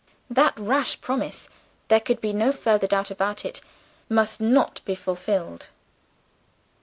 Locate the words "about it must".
3.11-4.41